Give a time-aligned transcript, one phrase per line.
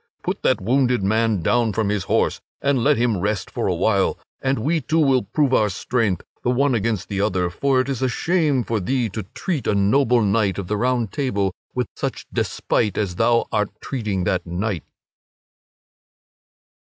[0.23, 4.17] put that wounded man down from his horse, and let him rest for a while,
[4.41, 7.51] and we two will prove our strength, the one against the other!
[7.51, 11.11] For it is a shame for thee to treat a noble knight of the Round
[11.11, 14.83] Table with such despite as thou art treating that knight."